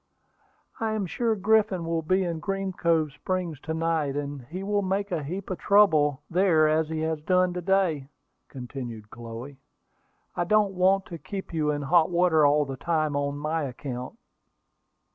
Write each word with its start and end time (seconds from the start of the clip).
"I 0.79 0.93
am 0.93 1.05
sure 1.05 1.35
Griffin 1.35 1.85
will 1.85 2.01
be 2.01 2.23
in 2.23 2.39
Green 2.39 2.73
Cove 2.73 3.11
Springs 3.11 3.59
to 3.59 3.73
night, 3.75 4.15
and 4.15 4.41
he 4.45 4.63
will 4.63 4.81
make 4.81 5.11
a 5.11 5.21
heap 5.23 5.51
of 5.51 5.59
trouble 5.59 6.23
there 6.27 6.67
as 6.67 6.89
he 6.89 7.01
has 7.01 7.21
done 7.21 7.53
to 7.53 7.61
day," 7.61 8.09
continued 8.49 9.11
Chloe. 9.11 9.59
"I 10.35 10.45
don't 10.45 10.73
want 10.73 11.05
to 11.05 11.19
keep 11.19 11.53
you 11.53 11.69
in 11.69 11.83
hot 11.83 12.09
water 12.09 12.47
all 12.47 12.65
the 12.65 12.77
time 12.77 13.15
on 13.15 13.37
my 13.37 13.61
account." 13.61 14.17